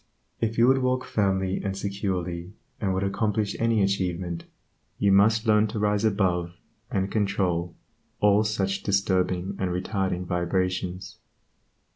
[0.39, 4.45] If you would walk firmly and securely, and would accomplish any achievement,
[4.97, 6.55] you must learn to rise above
[6.89, 7.75] and control
[8.19, 11.19] all such disturbing and retarding vibrations.